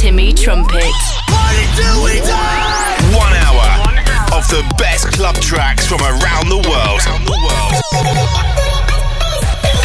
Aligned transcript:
Timmy 0.00 0.32
Trumpet. 0.32 0.82
Party 1.28 1.66
till 1.76 2.02
we 2.02 2.20
die! 2.20 2.96
One 3.14 3.34
hour 3.34 4.34
of 4.34 4.48
the 4.48 4.64
best 4.78 5.12
club 5.12 5.34
tracks 5.42 5.86
from 5.86 6.00
around 6.00 6.48
the 6.48 6.56
world. 6.56 7.00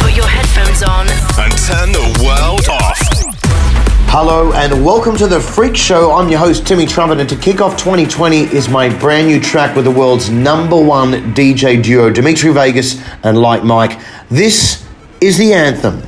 Put 0.00 0.16
your 0.16 0.26
headphones 0.26 0.82
on. 0.82 1.06
And 1.38 1.52
turn 1.66 1.92
the 1.92 2.24
world 2.24 2.66
off. 2.70 2.96
Hello 4.08 4.54
and 4.54 4.82
welcome 4.82 5.18
to 5.18 5.26
the 5.26 5.38
Freak 5.38 5.76
Show. 5.76 6.12
I'm 6.12 6.30
your 6.30 6.38
host 6.38 6.66
Timmy 6.66 6.86
Trumpet, 6.86 7.20
and 7.20 7.28
to 7.28 7.36
kick 7.36 7.60
off 7.60 7.76
2020 7.76 8.38
is 8.56 8.70
my 8.70 8.88
brand 8.98 9.26
new 9.26 9.38
track 9.38 9.76
with 9.76 9.84
the 9.84 9.90
world's 9.90 10.30
number 10.30 10.82
one 10.82 11.34
DJ 11.34 11.82
duo, 11.82 12.08
Dimitri 12.08 12.54
Vegas 12.54 13.06
and 13.22 13.36
Like 13.36 13.64
Mike. 13.64 14.00
This 14.30 14.82
is 15.20 15.36
the 15.36 15.52
anthem. 15.52 16.02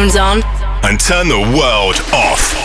Headphones 0.00 0.16
on 0.16 0.42
and 0.84 0.98
turn 0.98 1.28
the 1.28 1.40
world 1.56 2.00
off. 2.12 2.59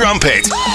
Trumpet. 0.00 0.69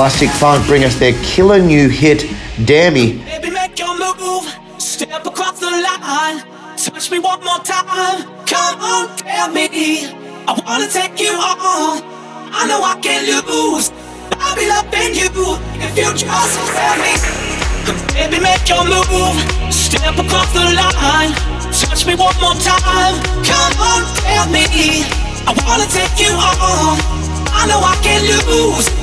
Plastic 0.00 0.30
Funk 0.30 0.66
bring 0.66 0.82
us 0.82 0.98
their 0.98 1.12
killer 1.22 1.60
new 1.60 1.90
hit, 1.90 2.24
Dare 2.64 2.90
Me. 2.90 3.20
Baby, 3.28 3.50
make 3.50 3.78
your 3.78 3.92
move. 3.98 4.48
Step 4.78 5.26
across 5.26 5.60
the 5.60 5.68
line. 5.68 6.40
Touch 6.74 7.10
me 7.10 7.18
one 7.18 7.44
more 7.44 7.58
time. 7.58 8.24
Come 8.48 8.80
on, 8.80 9.14
dare 9.18 9.52
me. 9.52 10.08
I 10.48 10.56
wanna 10.64 10.88
take 10.88 11.20
you 11.20 11.36
on. 11.36 12.00
I 12.48 12.64
know 12.64 12.80
I 12.80 12.96
can 13.02 13.28
lose. 13.44 13.92
I'll 14.40 14.56
be 14.56 14.64
loving 14.72 15.12
you 15.20 15.28
if 15.84 15.92
you 15.92 16.08
just 16.16 16.56
tell 16.72 16.96
me. 17.04 17.12
Baby, 18.16 18.40
make 18.40 18.64
your 18.72 18.88
move. 18.88 19.36
Step 19.68 20.16
across 20.16 20.48
the 20.56 20.64
line. 20.80 21.36
Touch 21.76 22.06
me 22.06 22.14
one 22.14 22.40
more 22.40 22.56
time. 22.56 23.20
Come 23.44 23.76
on, 23.76 24.08
tell 24.24 24.48
me. 24.48 24.64
I 25.44 25.52
wanna 25.68 25.84
take 25.92 26.16
you 26.16 26.32
on. 26.32 26.96
I 27.52 27.66
know 27.68 27.84
I 27.84 28.00
can 28.00 28.24
lose. 28.48 28.99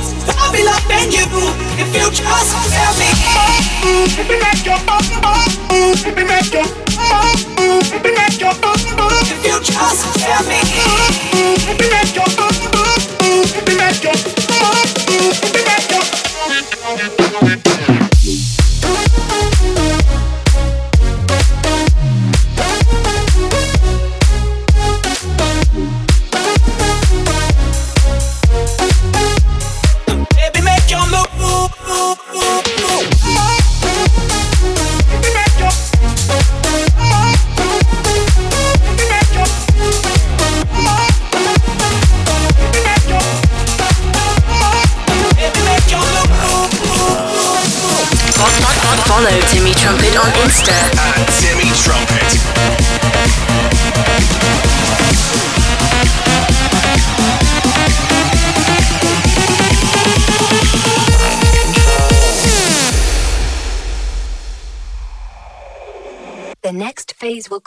I'll 0.48 0.54
be 0.54 0.64
loving 0.64 1.12
you 1.12 1.26
if 1.76 1.92
you 1.94 2.08
just 2.10 2.56
tell 2.72 2.94
me. 2.96 3.12
Make 4.16 4.64
your 4.64 4.80
make 4.88 5.68
your 6.06 6.24
make 6.24 6.54
your. 6.54 6.64
If 9.28 9.44
you 9.44 9.60
just 9.60 10.08
tell 10.24 10.44
me. 10.48 10.64
Baby, 11.68 11.88
make 11.92 12.16
your 12.16 12.32
move. 12.40 12.64
Baby, 13.20 13.76
make 13.76 14.00
your 14.04 14.16
move. 14.16 14.88
Baby, 15.04 15.52
make 15.52 15.60
your 15.60 15.67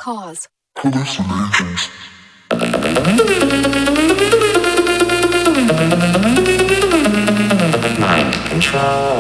phase 0.04 0.49
will 0.76 0.83
cause 0.83 1.90
You're 8.73 9.20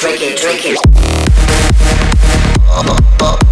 Drink 0.00 0.22
it, 0.22 0.38
drink 0.38 0.64
it. 0.64 0.78
Uh-huh. 2.72 3.49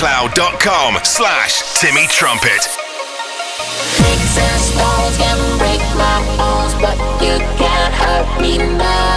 soundcloud.com 0.00 0.98
slash 1.04 1.78
Timmy 1.78 2.06
Trumpet. 2.08 2.68
Break 5.58 5.80
my 5.94 6.36
bones, 6.38 6.74
but 6.80 6.96
you 7.22 7.36
can't 7.58 7.94
hurt 7.94 8.40
me 8.40 8.56
now. 8.56 9.09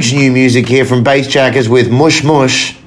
huge 0.00 0.14
new 0.14 0.32
music 0.32 0.66
here 0.66 0.86
from 0.86 1.04
Bassjackers 1.04 1.68
with 1.68 1.90
Mush 1.90 2.24
Mush. 2.24 2.79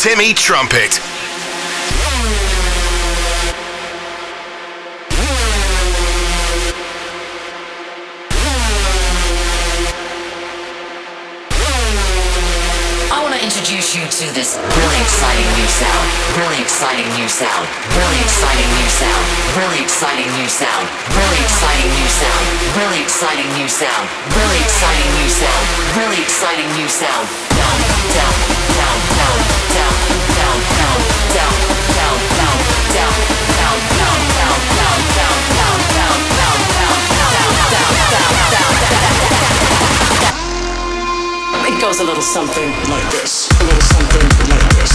Timmy 0.00 0.32
Trumpet. 0.32 0.96
I 13.12 13.20
want 13.20 13.36
to 13.36 13.44
introduce 13.44 13.92
you 13.92 14.00
to 14.08 14.24
this 14.32 14.56
really 14.56 14.96
exciting 15.04 15.44
new 15.60 15.68
sound. 15.68 16.08
Really 16.32 16.64
exciting 16.64 17.04
new 17.20 17.28
sound. 17.28 17.68
Really 17.92 18.24
exciting 18.24 18.72
new 18.80 18.88
sound. 18.88 19.24
Really 19.52 19.84
exciting 19.84 20.32
new 20.32 20.48
sound. 20.48 20.88
Really 21.12 21.44
exciting 21.44 21.92
new 21.92 22.08
sound. 22.08 22.48
Really 22.72 23.04
exciting 23.04 23.52
new 23.52 23.68
sound. 23.68 24.08
Really 24.32 24.64
exciting 24.64 25.12
new 25.20 25.28
sound. 25.28 25.64
Really 25.92 26.24
exciting 26.24 26.68
new 26.80 26.88
sound. 26.88 27.28
Down, 27.52 27.78
down, 28.16 28.36
down, 28.80 28.98
down. 29.12 29.49
It 41.70 41.80
goes 41.80 42.00
a 42.00 42.04
little 42.04 42.22
something 42.22 42.70
like 42.90 43.10
this. 43.10 43.48
A 43.60 43.64
little 43.64 43.80
something 43.80 44.28
like 44.50 44.76
this. 44.76 44.89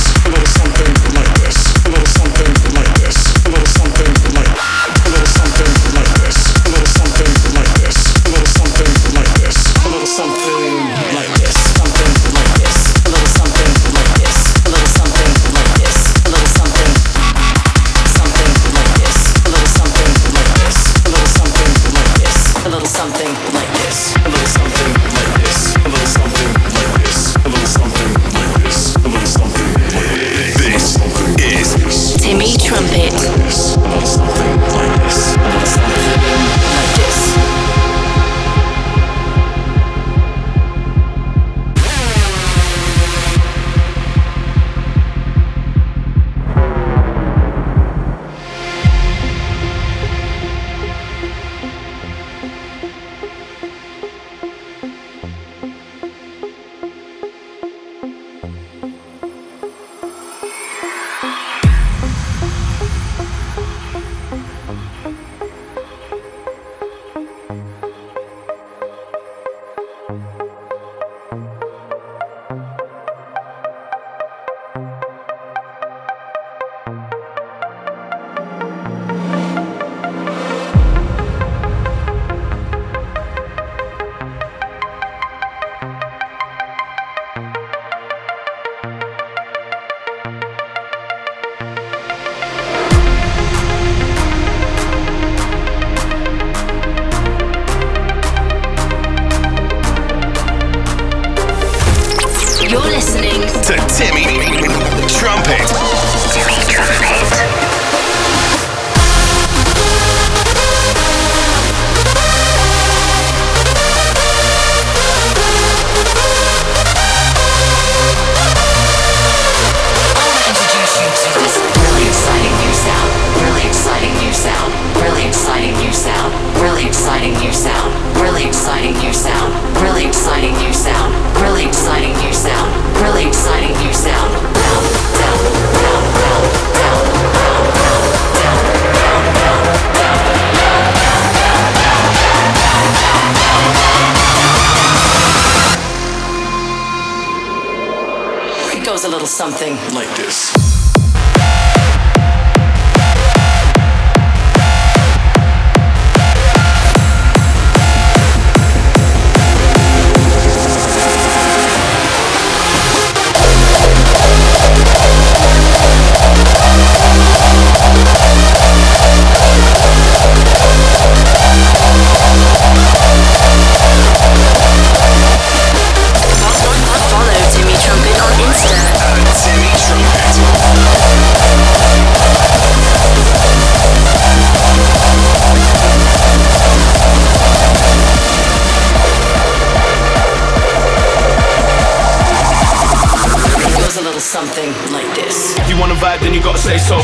Something 194.35 194.67
like 194.91 195.07
this. 195.15 195.55
If 195.55 195.71
you 195.71 195.79
wanna 195.79 195.95
vibe, 195.95 196.19
then 196.19 196.33
you 196.35 196.43
gotta 196.43 196.59
say 196.59 196.77
so. 196.77 196.99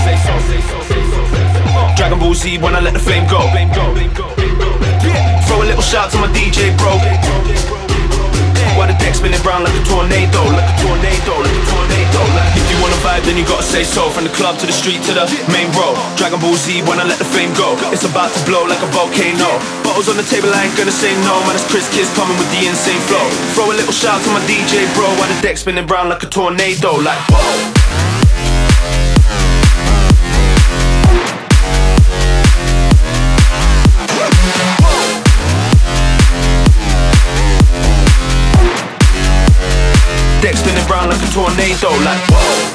Dragon 1.95 2.19
Ball 2.19 2.35
Z 2.35 2.57
when 2.59 2.75
I 2.75 2.81
let 2.83 2.91
the 2.91 2.99
flame 2.99 3.23
go. 3.31 3.39
Throw 5.47 5.63
a 5.63 5.67
little 5.71 5.81
shout 5.81 6.11
to 6.11 6.17
my 6.19 6.27
DJ 6.35 6.75
bro. 6.75 6.91
While 8.75 8.91
the 8.91 8.99
deck 8.99 9.15
spinning 9.15 9.39
round 9.47 9.63
like 9.63 9.75
a 9.79 9.83
tornado, 9.87 10.43
like 10.43 10.67
a 10.67 10.75
tornado, 10.83 11.33
like 11.39 11.55
a 11.55 11.63
tornado. 11.71 12.19
Like 12.35 12.51
if 12.59 12.67
you 12.67 12.70
wanna 12.81 12.97
vibe, 13.05 13.23
then 13.23 13.37
you 13.37 13.45
gotta 13.45 13.63
say 13.63 13.85
so. 13.85 14.09
From 14.09 14.25
the 14.25 14.33
club 14.33 14.57
to 14.59 14.65
the 14.65 14.73
street 14.73 15.05
to 15.05 15.13
the 15.13 15.29
main 15.53 15.69
road. 15.77 15.95
Dragon 16.17 16.41
Ball 16.41 16.57
Z 16.57 16.81
when 16.89 16.99
I 16.99 17.05
let 17.05 17.21
the 17.21 17.29
fame 17.29 17.53
go. 17.53 17.77
It's 17.93 18.03
about 18.03 18.33
to 18.33 18.41
blow 18.49 18.65
like 18.65 18.81
a 18.81 18.89
volcano. 18.89 19.47
Bottles 19.85 20.09
on 20.09 20.17
the 20.17 20.25
table, 20.25 20.49
I 20.49 20.65
ain't 20.65 20.75
gonna 20.75 20.91
say 20.91 21.13
no. 21.21 21.37
Man, 21.45 21.55
it's 21.55 21.65
Chris 21.69 21.85
Kids 21.93 22.09
coming 22.17 22.35
with 22.41 22.49
the 22.49 22.65
insane 22.65 22.99
flow. 23.05 23.23
Throw 23.53 23.69
a 23.69 23.77
little 23.77 23.93
shout 23.93 24.19
to 24.25 24.29
my 24.33 24.41
DJ 24.49 24.89
bro. 24.97 25.07
While 25.21 25.29
the 25.29 25.39
deck 25.45 25.57
spinning 25.57 25.85
round 25.87 26.09
like 26.09 26.23
a 26.23 26.27
tornado, 26.27 26.97
like 26.97 27.21
whoa. 27.29 28.01
Deck 40.41 40.55
spinning 40.91 40.99
round 40.99 41.11
like 41.11 41.21
a 41.21 41.31
tornado, 41.31 41.89
like 42.03 42.21
whoa. 42.29 42.71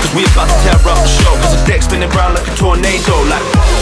Cause 0.00 0.14
we 0.14 0.24
about 0.24 0.48
to 0.48 0.56
tear 0.62 0.74
up 0.74 0.98
the 0.98 1.06
show 1.06 1.34
Cause 1.40 1.56
the 1.58 1.64
deck 1.66 1.82
spinning 1.82 2.10
round 2.10 2.34
like 2.34 2.46
a 2.46 2.54
tornado, 2.56 3.22
like 3.24 3.75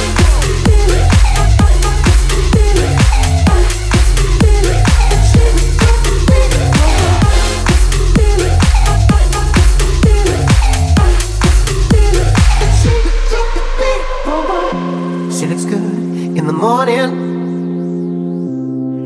morning, 16.64 17.10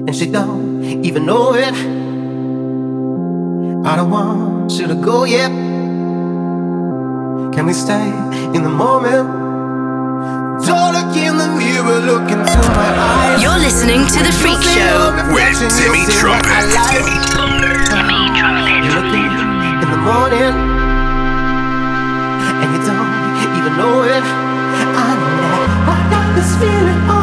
and 0.06 0.14
she 0.14 0.26
don't 0.30 0.84
even 1.04 1.26
know 1.26 1.54
it. 1.54 1.74
I 3.84 3.96
don't 3.96 4.12
want 4.12 4.70
you 4.78 4.86
to 4.86 4.94
go 4.94 5.24
yet. 5.24 5.50
Can 7.54 7.66
we 7.66 7.72
stay 7.72 8.06
in 8.54 8.62
the 8.62 8.74
moment? 8.84 9.26
Don't 10.68 10.92
look 10.98 11.16
in 11.16 11.34
the 11.42 11.48
mirror, 11.58 11.98
look 12.12 12.30
into 12.30 12.58
my 12.78 12.90
eyes. 13.10 13.42
You're 13.42 13.62
listening 13.66 14.06
to 14.06 14.18
The 14.28 14.34
Freak 14.40 14.62
Show 14.76 14.96
with 15.34 15.58
Timmy 15.78 16.06
Trumpet. 16.14 16.62
Timmy 16.94 17.18
Trumpet. 17.34 17.74
You're 18.86 18.94
looking 19.02 19.34
in 19.82 19.88
the 19.96 20.02
morning, 20.10 20.54
and 22.60 22.68
you 22.74 22.80
don't 22.86 23.12
even 23.58 23.72
know 23.82 23.96
it. 24.14 24.24
I 25.02 25.10
know 25.38 25.58
I 25.90 25.98
got 26.14 26.28
this 26.38 26.54
feeling. 26.62 27.17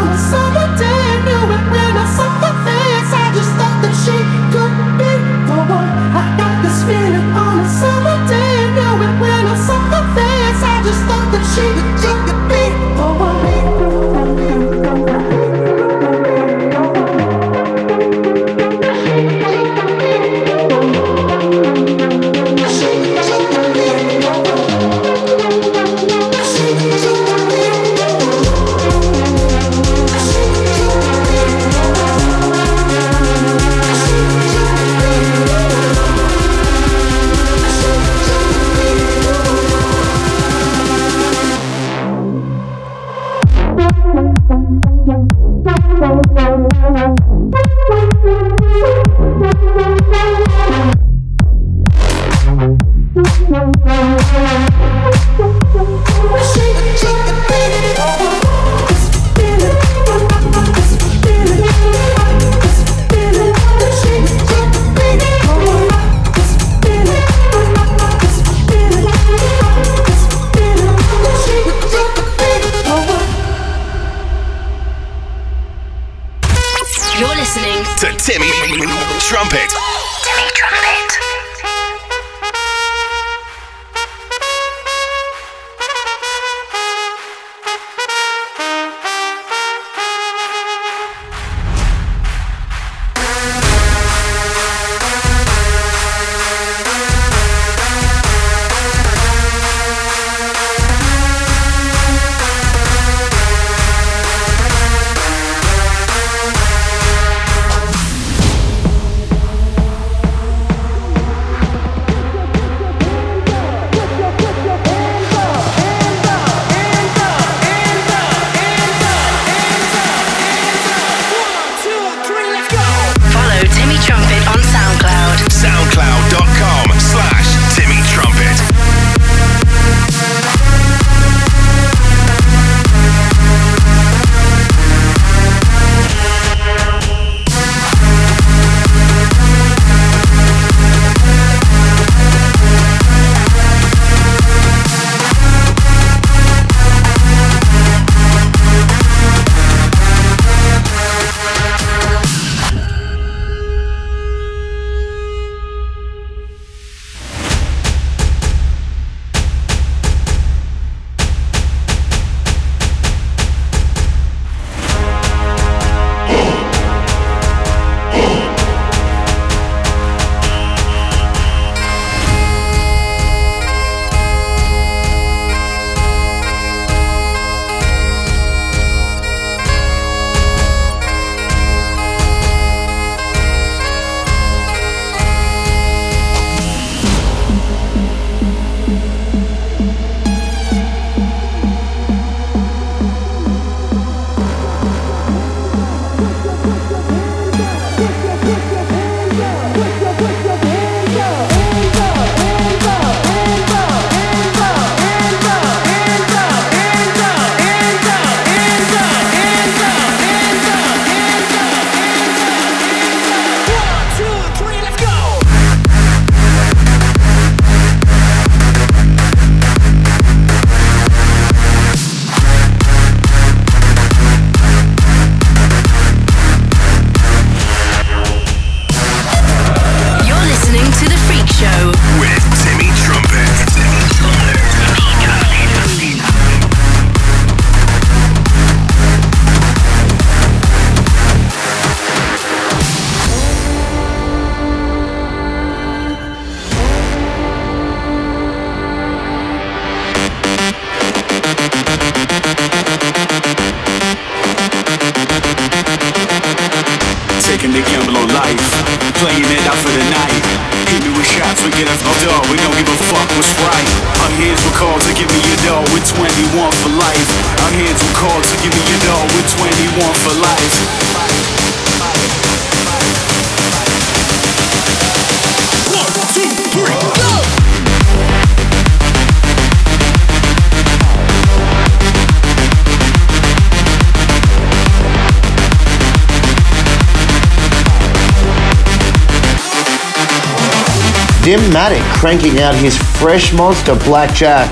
Dimatik 291.75 292.01
cranking 292.13 292.61
out 292.61 292.73
his 292.75 292.97
fresh 293.19 293.51
monster 293.51 293.95
Blackjack. 294.05 294.71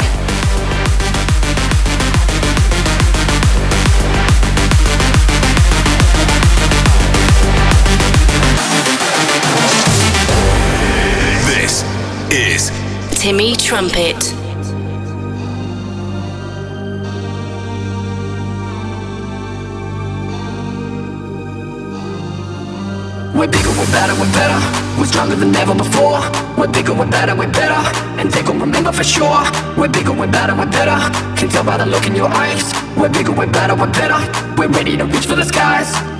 This 11.45 11.83
is 12.31 12.71
Timmy 13.19 13.57
Trumpet. 13.57 14.32
Stronger 25.23 25.45
than 25.45 25.55
ever 25.55 25.73
before. 25.73 26.19
We're 26.57 26.67
bigger, 26.67 26.93
we're 26.93 27.09
better, 27.09 27.35
we're 27.35 27.51
better. 27.51 27.79
And 28.19 28.29
they 28.29 28.43
gon' 28.43 28.59
remember 28.59 28.91
for 28.91 29.03
sure. 29.03 29.43
We're 29.77 29.87
bigger, 29.87 30.11
we're 30.11 30.31
better, 30.31 30.53
we're 30.53 30.69
better. 30.69 30.97
Can 31.37 31.49
tell 31.49 31.63
by 31.63 31.77
the 31.77 31.85
look 31.85 32.05
in 32.05 32.15
your 32.15 32.27
eyes. 32.27 32.73
We're 32.97 33.09
bigger, 33.09 33.31
we're 33.31 33.51
better, 33.51 33.75
we're 33.75 33.91
better. 33.91 34.19
We're 34.57 34.67
ready 34.67 34.97
to 34.97 35.05
reach 35.05 35.25
for 35.25 35.35
the 35.35 35.45
skies. 35.45 36.12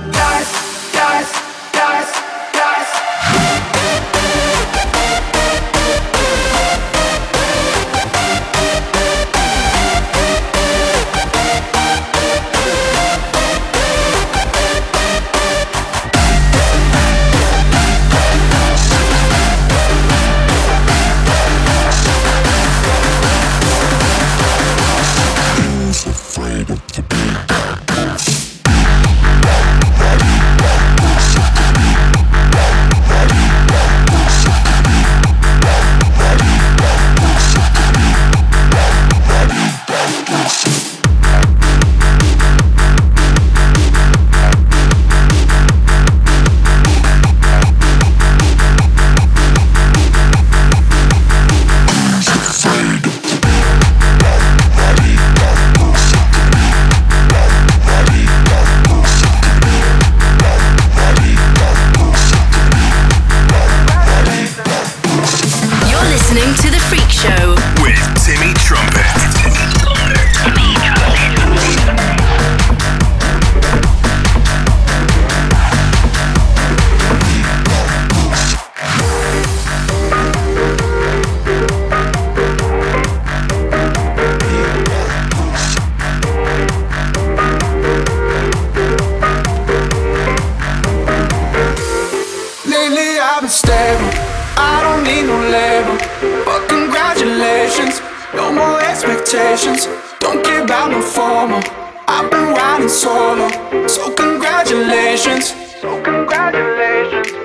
Expectations. 99.04 99.88
Don't 100.20 100.44
care 100.44 100.64
about 100.64 100.92
no 100.92 101.02
formal. 101.02 101.62
I've 102.08 102.32
been 102.32 102.54
riding 102.54 102.90
solo, 102.90 103.50
so 103.88 104.14
congratulations. 104.14 105.54
So 105.82 106.02
congratulations. 106.02 107.44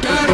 vision 0.01 0.28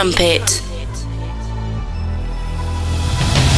Trumpet. 0.00 0.62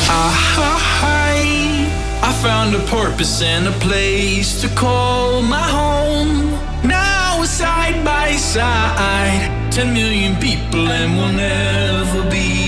I, 0.08 1.88
I 2.20 2.32
found 2.42 2.74
a 2.74 2.80
purpose 2.88 3.40
and 3.42 3.68
a 3.68 3.72
place 3.78 4.60
to 4.60 4.68
call 4.70 5.40
my 5.42 5.62
home. 5.62 6.50
Now 6.82 7.38
we're 7.38 7.46
side 7.46 8.04
by 8.04 8.32
side, 8.32 9.70
10 9.70 9.94
million 9.94 10.34
people, 10.40 10.88
and 10.88 11.16
we'll 11.16 11.32
never 11.32 12.28
be 12.28 12.61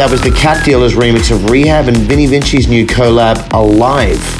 That 0.00 0.10
was 0.10 0.22
the 0.22 0.30
Cat 0.30 0.64
Dealers 0.64 0.94
remix 0.94 1.30
of 1.30 1.42
R3HAB 1.42 1.88
and 1.88 1.96
Vini 1.98 2.26
Vici's 2.26 2.68
new 2.68 2.86
collab, 2.86 3.52
Alive. 3.52 4.39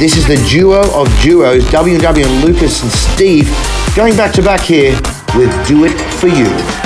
this 0.00 0.16
is 0.16 0.26
the 0.26 0.36
duo 0.48 0.80
of 0.98 1.06
duos, 1.20 1.62
WW 1.64 2.24
and 2.24 2.42
Lucas 2.42 2.82
and 2.82 2.90
Steve, 2.90 3.44
going 3.94 4.16
back 4.16 4.32
to 4.32 4.42
back 4.42 4.62
here 4.62 4.94
with 5.36 5.68
Do 5.68 5.84
It 5.84 5.92
For 6.18 6.28
You. 6.28 6.79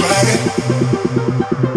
right. 0.02 1.71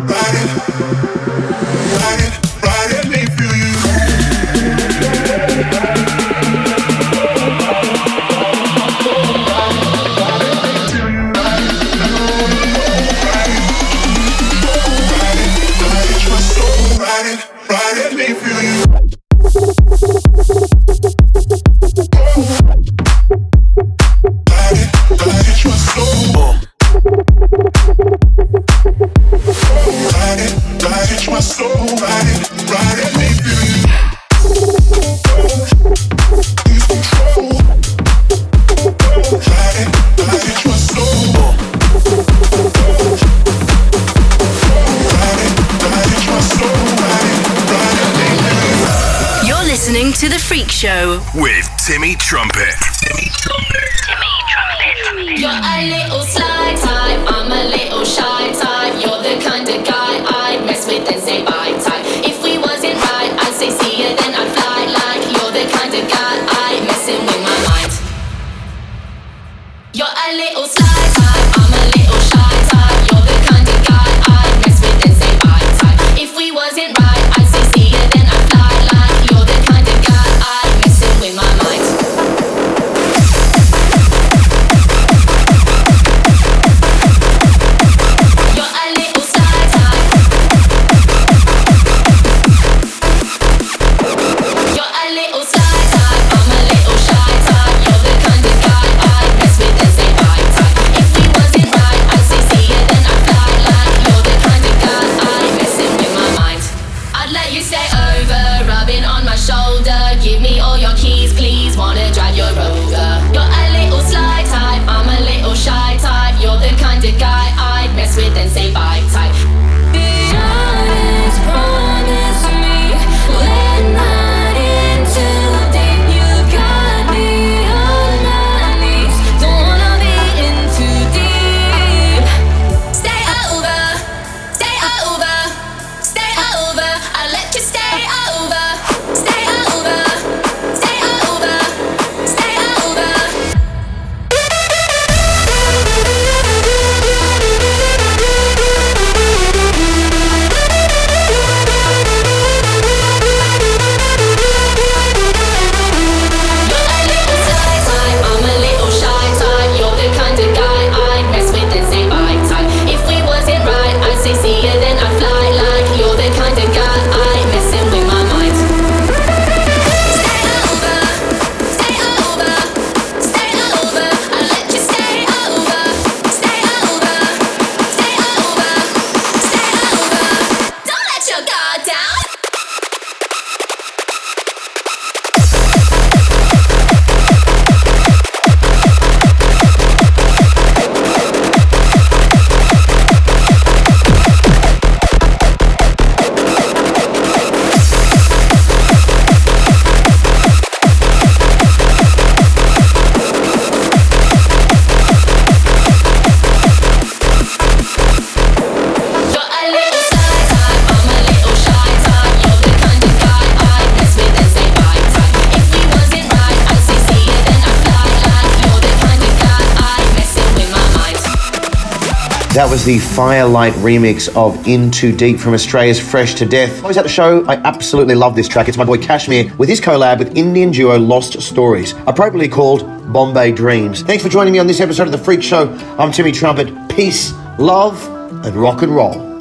That 222.55 222.71
was 222.71 222.85
the 222.85 223.01
Firelight 223.01 223.73
remix 223.73 224.33
of 224.37 224.69
In 224.69 224.93
Too 224.93 225.11
Deep 225.11 225.41
from 225.41 225.55
Australia's 225.55 225.99
Fresh 225.99 226.35
to 226.35 226.47
Death. 226.47 226.85
I 226.85 226.87
was 226.87 226.97
at 226.97 227.03
the 227.03 227.09
show. 227.09 227.45
I 227.47 227.57
absolutely 227.57 228.15
love 228.15 228.37
this 228.37 228.47
track. 228.47 228.69
It's 228.69 228.77
my 228.79 228.85
boy 228.85 228.99
KSHMR 228.99 229.59
with 229.59 229.69
his 229.69 229.81
collab 229.81 230.21
with 230.21 230.37
Indian 230.37 230.71
duo 230.71 230.97
Lost 230.97 231.43
Stories, 231.43 231.95
appropriately 232.07 232.49
called 232.49 232.87
Bombay 233.13 233.51
Dreams. 233.51 234.03
Thanks 234.03 234.23
for 234.23 234.29
joining 234.29 234.53
me 234.53 234.61
on 234.61 234.69
this 234.69 234.79
episode 234.79 235.09
of 235.09 235.11
The 235.11 235.19
Freak 235.19 235.43
Show. 235.43 235.69
I'm 235.99 236.13
Timmy 236.13 236.31
Trumpet. 236.31 236.89
Peace, 236.89 237.33
love, 237.59 238.01
and 238.47 238.55
rock 238.55 238.83
and 238.83 238.95
roll. 238.95 239.34